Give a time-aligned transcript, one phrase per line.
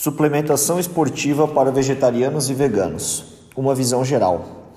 [0.00, 3.24] Suplementação esportiva para vegetarianos e veganos.
[3.56, 4.70] Uma visão geral.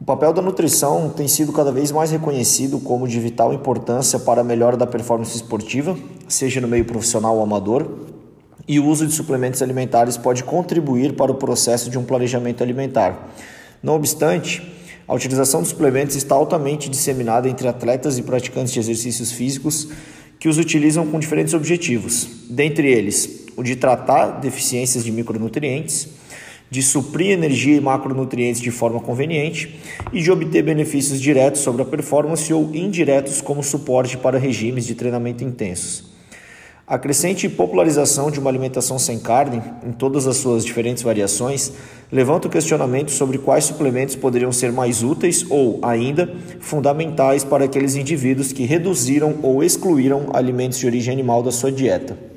[0.00, 4.40] O papel da nutrição tem sido cada vez mais reconhecido como de vital importância para
[4.40, 5.94] a melhora da performance esportiva,
[6.26, 7.86] seja no meio profissional ou amador,
[8.66, 13.34] e o uso de suplementos alimentares pode contribuir para o processo de um planejamento alimentar.
[13.82, 14.62] Não obstante,
[15.06, 19.88] a utilização de suplementos está altamente disseminada entre atletas e praticantes de exercícios físicos
[20.38, 26.08] que os utilizam com diferentes objetivos, dentre eles de tratar deficiências de micronutrientes,
[26.70, 29.78] de suprir energia e macronutrientes de forma conveniente
[30.12, 34.94] e de obter benefícios diretos sobre a performance ou indiretos como suporte para regimes de
[34.94, 36.14] treinamento intensos.
[36.86, 41.72] A crescente popularização de uma alimentação sem carne, em todas as suas diferentes variações,
[42.12, 47.94] levanta o questionamento sobre quais suplementos poderiam ser mais úteis ou, ainda, fundamentais para aqueles
[47.94, 52.33] indivíduos que reduziram ou excluíram alimentos de origem animal da sua dieta.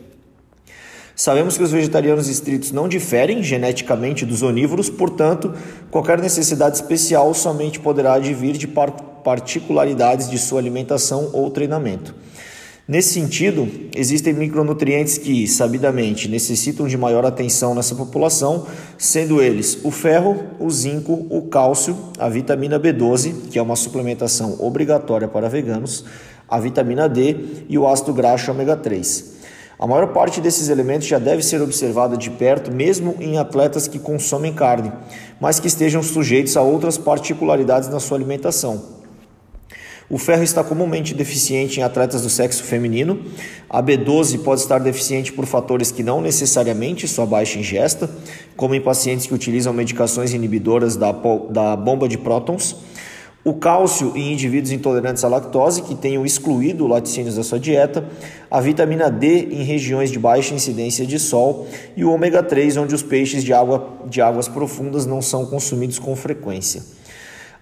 [1.19, 5.51] Sabemos que os vegetarianos estritos não diferem geneticamente dos onívoros, portanto,
[5.89, 12.13] qualquer necessidade especial somente poderá advir de particularidades de sua alimentação ou treinamento.
[12.87, 19.89] Nesse sentido, existem micronutrientes que, sabidamente, necessitam de maior atenção nessa população, sendo eles o
[19.89, 26.05] ferro, o zinco, o cálcio, a vitamina B12, que é uma suplementação obrigatória para veganos,
[26.47, 27.35] a vitamina D
[27.67, 29.36] e o ácido graxo ômega 3.
[29.79, 33.99] A maior parte desses elementos já deve ser observada de perto, mesmo em atletas que
[33.99, 34.91] consomem carne,
[35.39, 38.97] mas que estejam sujeitos a outras particularidades na sua alimentação.
[40.09, 43.19] O ferro está comumente deficiente em atletas do sexo feminino.
[43.69, 48.09] A B12 pode estar deficiente por fatores que não necessariamente sua baixa ingesta,
[48.55, 52.77] como em pacientes que utilizam medicações inibidoras da, da bomba de prótons.
[53.47, 58.03] O cálcio em indivíduos intolerantes à lactose, que tenham excluído laticínios da sua dieta.
[58.51, 61.65] A vitamina D em regiões de baixa incidência de sol.
[61.95, 65.97] E o ômega 3, onde os peixes de, água, de águas profundas não são consumidos
[65.97, 66.83] com frequência.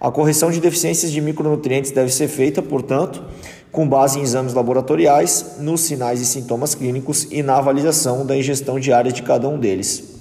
[0.00, 3.22] A correção de deficiências de micronutrientes deve ser feita, portanto,
[3.70, 8.80] com base em exames laboratoriais, nos sinais e sintomas clínicos e na avaliação da ingestão
[8.80, 10.15] diária de cada um deles.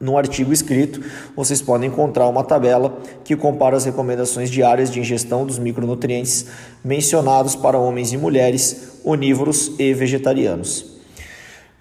[0.00, 1.02] No artigo escrito,
[1.34, 6.46] vocês podem encontrar uma tabela que compara as recomendações diárias de ingestão dos micronutrientes
[6.84, 10.98] mencionados para homens e mulheres, onívoros e vegetarianos.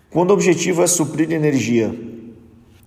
[0.09, 1.93] Quando o objetivo é suprir energia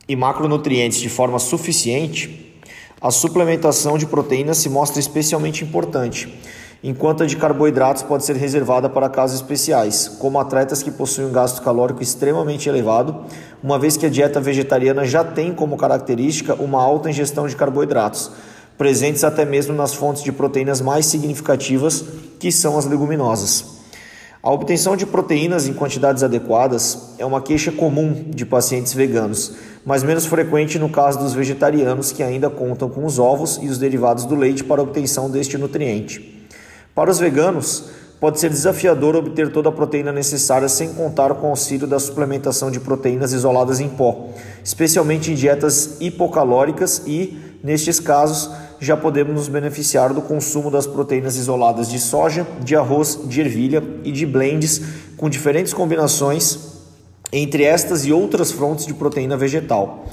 [0.08, 2.56] e macronutrientes de forma suficiente,
[3.00, 6.28] a suplementação de proteínas se mostra especialmente importante,
[6.82, 11.32] enquanto a de carboidratos pode ser reservada para casos especiais, como atletas que possuem um
[11.32, 13.24] gasto calórico extremamente elevado,
[13.62, 18.30] uma vez que a dieta vegetariana já tem como característica uma alta ingestão de carboidratos,
[18.78, 22.02] presentes até mesmo nas fontes de proteínas mais significativas,
[22.38, 23.78] que são as leguminosas.
[24.42, 29.52] A obtenção de proteínas em quantidades adequadas é uma queixa comum de pacientes veganos,
[29.84, 33.76] mas menos frequente no caso dos vegetarianos que ainda contam com os ovos e os
[33.76, 36.39] derivados do leite para a obtenção deste nutriente.
[37.00, 37.84] Para os veganos,
[38.20, 42.70] pode ser desafiador obter toda a proteína necessária sem contar com o auxílio da suplementação
[42.70, 44.28] de proteínas isoladas em pó,
[44.62, 51.38] especialmente em dietas hipocalóricas e, nestes casos, já podemos nos beneficiar do consumo das proteínas
[51.38, 54.82] isoladas de soja, de arroz, de ervilha e de blends
[55.16, 56.58] com diferentes combinações
[57.32, 60.04] entre estas e outras fontes de proteína vegetal.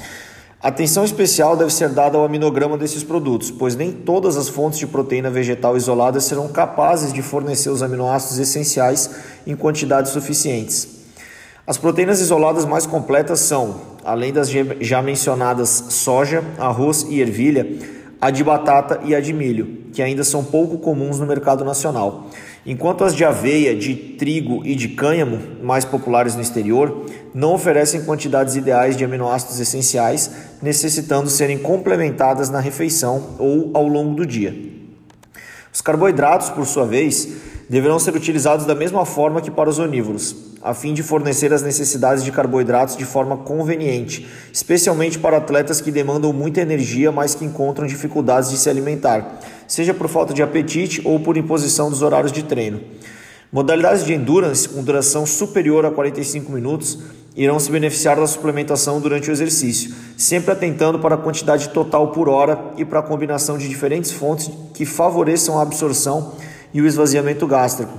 [0.62, 4.88] Atenção especial deve ser dada ao aminograma desses produtos, pois nem todas as fontes de
[4.88, 9.08] proteína vegetal isoladas serão capazes de fornecer os aminoácidos essenciais
[9.46, 10.98] em quantidades suficientes.
[11.66, 17.78] As proteínas isoladas mais completas são, além das já mencionadas soja, arroz e ervilha,
[18.20, 22.30] a de batata e a de milho, que ainda são pouco comuns no mercado nacional.
[22.70, 28.04] Enquanto as de aveia, de trigo e de cânhamo, mais populares no exterior, não oferecem
[28.04, 30.30] quantidades ideais de aminoácidos essenciais,
[30.62, 34.54] necessitando serem complementadas na refeição ou ao longo do dia.
[35.72, 37.30] Os carboidratos, por sua vez,
[37.70, 41.62] deverão ser utilizados da mesma forma que para os onívoros, a fim de fornecer as
[41.62, 47.46] necessidades de carboidratos de forma conveniente, especialmente para atletas que demandam muita energia, mas que
[47.46, 52.32] encontram dificuldades de se alimentar, seja por falta de apetite ou por imposição dos horários
[52.32, 52.82] de treino.
[53.52, 57.00] Modalidades de endurance com duração superior a 45 minutos
[57.36, 62.28] irão se beneficiar da suplementação durante o exercício, sempre atentando para a quantidade total por
[62.28, 66.34] hora e para a combinação de diferentes fontes que favoreçam a absorção
[66.74, 67.94] e o esvaziamento gástrico.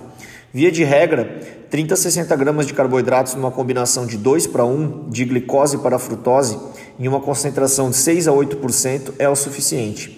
[0.53, 1.41] Via de regra,
[1.71, 5.99] 30 a 60 gramas de carboidratos numa combinação de 2 para 1 de glicose para
[5.99, 6.59] frutose
[6.99, 10.18] em uma concentração de 6 a 8% é o suficiente.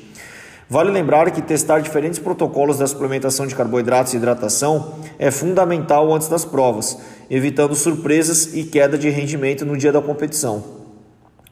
[0.71, 6.29] Vale lembrar que testar diferentes protocolos da suplementação de carboidratos e hidratação é fundamental antes
[6.29, 6.97] das provas,
[7.29, 10.63] evitando surpresas e queda de rendimento no dia da competição.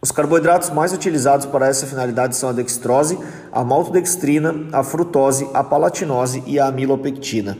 [0.00, 3.18] Os carboidratos mais utilizados para essa finalidade são a dextrose,
[3.50, 7.58] a maltodextrina, a frutose, a palatinose e a amilopectina.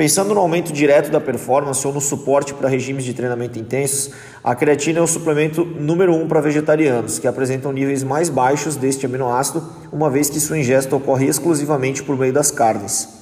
[0.00, 4.10] Pensando no aumento direto da performance ou no suporte para regimes de treinamento intensos,
[4.42, 9.04] a creatina é o suplemento número um para vegetarianos, que apresentam níveis mais baixos deste
[9.04, 9.62] aminoácido,
[9.92, 13.20] uma vez que sua ingesta ocorre exclusivamente por meio das carnes.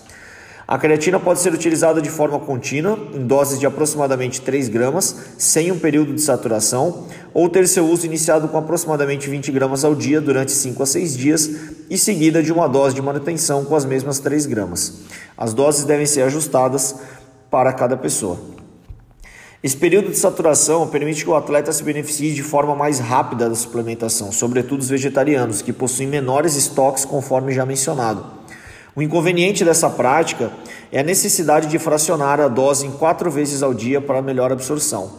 [0.69, 5.73] A creatina pode ser utilizada de forma contínua, em doses de aproximadamente 3 gramas, sem
[5.73, 10.21] um período de saturação, ou ter seu uso iniciado com aproximadamente 20 gramas ao dia
[10.21, 11.51] durante 5 a 6 dias
[11.91, 15.01] e seguida de uma dose de manutenção com as mesmas 3 gramas.
[15.37, 16.97] As doses devem ser ajustadas
[17.51, 18.39] para cada pessoa.
[19.61, 23.55] Esse período de saturação permite que o atleta se beneficie de forma mais rápida da
[23.57, 28.25] suplementação, sobretudo os vegetarianos, que possuem menores estoques, conforme já mencionado.
[28.95, 30.53] O inconveniente dessa prática
[30.93, 35.11] é a necessidade de fracionar a dose em quatro vezes ao dia para melhor absorção.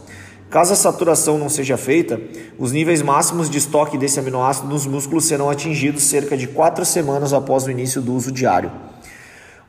[0.49, 2.19] Caso a saturação não seja feita,
[2.57, 7.33] os níveis máximos de estoque desse aminoácido nos músculos serão atingidos cerca de quatro semanas
[7.33, 8.71] após o início do uso diário.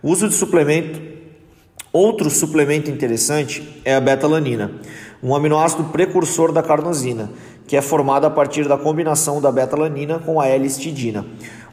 [0.02, 0.98] O uso de suplemento.
[1.92, 4.70] Outro suplemento interessante é a betalanina,
[5.22, 7.30] um aminoácido precursor da carnosina,
[7.66, 11.26] que é formado a partir da combinação da betalanina com a L-histidina.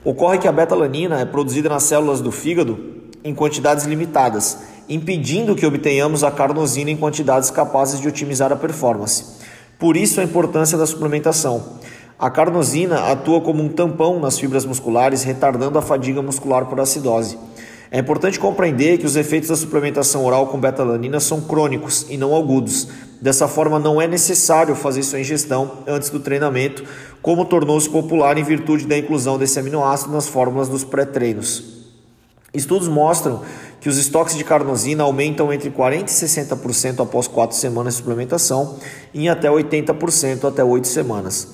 [0.03, 2.79] Ocorre que a betalanina é produzida nas células do fígado
[3.23, 4.57] em quantidades limitadas,
[4.89, 9.37] impedindo que obtenhamos a carnosina em quantidades capazes de otimizar a performance.
[9.79, 11.77] Por isso a importância da suplementação.
[12.17, 17.37] A carnosina atua como um tampão nas fibras musculares, retardando a fadiga muscular por acidose.
[17.91, 22.35] É importante compreender que os efeitos da suplementação oral com betalanina são crônicos e não
[22.35, 22.87] agudos.
[23.21, 26.83] Dessa forma, não é necessário fazer sua ingestão antes do treinamento,
[27.21, 31.77] como tornou-se popular em virtude da inclusão desse aminoácido nas fórmulas dos pré-treinos.
[32.53, 33.41] Estudos mostram
[33.87, 38.75] que os estoques de carnosina aumentam entre 40% e 60% após 4 semanas de suplementação
[39.13, 41.47] e em até 80% até 8 semanas.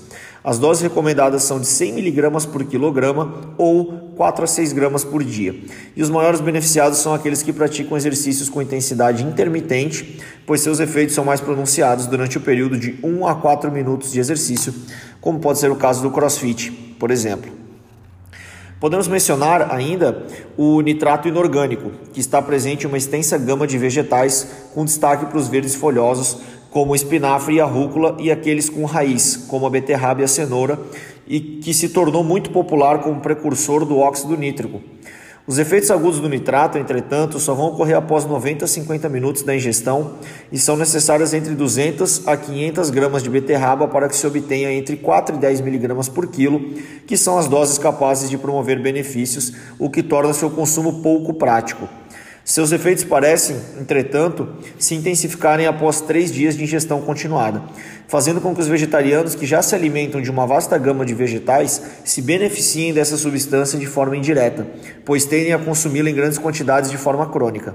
[0.44, 5.24] As doses recomendadas são de 100 mg por quilograma ou 4 a 6 gramas por
[5.24, 5.56] dia.
[5.95, 11.13] E os maiores beneficiados são aqueles que praticam exercícios com intensidade intermitente, pois seus efeitos
[11.13, 14.74] são mais pronunciados durante o período de 1 a 4 minutos de exercício,
[15.21, 17.62] como pode ser o caso do CrossFit, por exemplo.
[18.83, 20.25] Podemos mencionar ainda
[20.57, 25.38] o nitrato inorgânico, que está presente em uma extensa gama de vegetais, com destaque para
[25.38, 26.39] os verdes folhosos,
[26.69, 30.27] como o espinafre e a rúcula, e aqueles com raiz, como a beterraba e a
[30.27, 30.77] cenoura,
[31.25, 34.81] e que se tornou muito popular como precursor do óxido nítrico.
[35.45, 39.54] Os efeitos agudos do nitrato, entretanto, só vão ocorrer após 90 a 50 minutos da
[39.54, 40.13] ingestão
[40.50, 44.95] e são necessárias entre 200 a 500 gramas de beterraba para que se obtenha entre
[44.95, 46.62] 4 e 10 miligramas por quilo,
[47.06, 51.90] que são as doses capazes de promover benefícios, o que torna seu consumo pouco prático.
[52.45, 57.63] Seus efeitos parecem, entretanto, se intensificarem após três dias de ingestão continuada,
[58.06, 61.81] fazendo com que os vegetarianos que já se alimentam de uma vasta gama de vegetais
[62.04, 64.68] se beneficiem dessa substância de forma indireta,
[65.06, 67.74] pois tendem a consumi-la em grandes quantidades de forma crônica.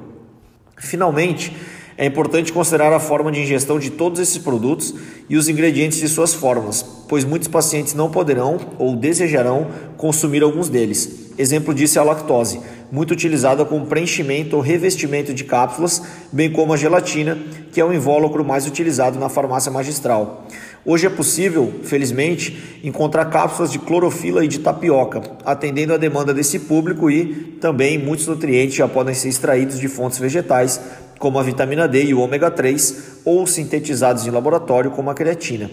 [0.77, 1.57] Finalmente,
[1.97, 4.95] é importante considerar a forma de ingestão de todos esses produtos
[5.31, 9.67] e os ingredientes de suas formas, pois muitos pacientes não poderão ou desejarão
[9.97, 11.33] consumir alguns deles.
[11.39, 16.03] Exemplo disso é a lactose muito utilizada como preenchimento ou revestimento de cápsulas,
[16.33, 17.39] bem como a gelatina,
[17.73, 20.47] que é o invólucro mais utilizado na farmácia magistral.
[20.85, 26.61] Hoje é possível, felizmente, encontrar cápsulas de clorofila e de tapioca, atendendo à demanda desse
[26.61, 30.81] público e também muitos nutrientes já podem ser extraídos de fontes vegetais,
[31.19, 35.69] como a vitamina D e o ômega 3, ou sintetizados em laboratório, como a creatina.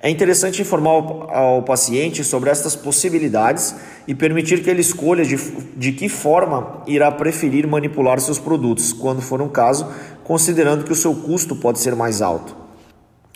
[0.00, 3.74] É interessante informar ao, paciente sobre estas possibilidades
[4.06, 5.36] e permitir que ele escolha de,
[5.74, 9.88] de que forma irá preferir manipular seus produtos, quando for um caso,
[10.22, 12.54] considerando que o seu custo pode ser mais alto.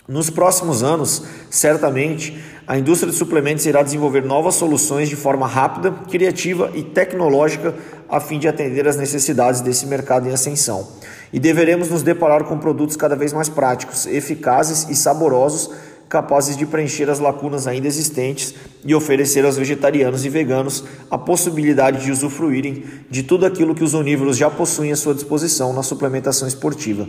[0.07, 2.37] Nos próximos anos, certamente,
[2.67, 7.73] a indústria de suplementos irá desenvolver novas soluções de forma rápida, criativa e tecnológica
[8.09, 10.87] a fim de atender às necessidades desse mercado em ascensão.
[11.33, 15.71] E deveremos nos deparar com produtos cada vez mais práticos, eficazes e saborosos
[16.11, 18.53] capazes de preencher as lacunas ainda existentes
[18.83, 23.93] e oferecer aos vegetarianos e veganos a possibilidade de usufruírem de tudo aquilo que os
[23.93, 27.07] onívoros já possuem à sua disposição na suplementação esportiva.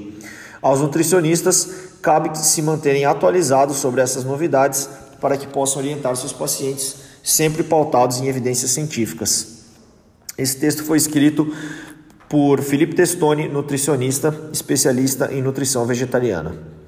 [0.62, 1.68] Aos nutricionistas,
[2.00, 4.88] cabe se manterem atualizados sobre essas novidades
[5.21, 9.64] para que possam orientar seus pacientes, sempre pautados em evidências científicas.
[10.38, 11.52] Esse texto foi escrito
[12.28, 16.81] por Felipe Testoni, nutricionista, especialista em nutrição vegetariana.